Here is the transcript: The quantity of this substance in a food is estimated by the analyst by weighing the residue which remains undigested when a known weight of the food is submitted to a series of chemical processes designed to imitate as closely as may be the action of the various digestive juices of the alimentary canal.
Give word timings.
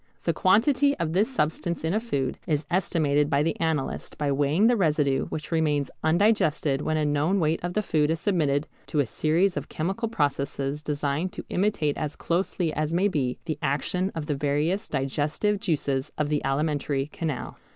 The 0.23 0.33
quantity 0.33 0.97
of 0.97 1.13
this 1.13 1.31
substance 1.31 1.83
in 1.83 1.93
a 1.93 1.99
food 1.99 2.39
is 2.47 2.65
estimated 2.71 3.29
by 3.29 3.43
the 3.43 3.55
analyst 3.59 4.17
by 4.17 4.31
weighing 4.31 4.65
the 4.65 4.75
residue 4.75 5.27
which 5.27 5.51
remains 5.51 5.91
undigested 6.03 6.81
when 6.81 6.97
a 6.97 7.05
known 7.05 7.39
weight 7.39 7.63
of 7.63 7.75
the 7.75 7.83
food 7.83 8.09
is 8.09 8.19
submitted 8.19 8.65
to 8.87 8.97
a 8.99 9.05
series 9.05 9.55
of 9.57 9.69
chemical 9.69 10.07
processes 10.07 10.81
designed 10.81 11.33
to 11.33 11.45
imitate 11.49 11.97
as 11.97 12.15
closely 12.15 12.73
as 12.73 12.95
may 12.95 13.09
be 13.09 13.37
the 13.45 13.59
action 13.61 14.11
of 14.15 14.25
the 14.25 14.33
various 14.33 14.87
digestive 14.87 15.59
juices 15.59 16.11
of 16.17 16.29
the 16.29 16.43
alimentary 16.43 17.05
canal. 17.13 17.59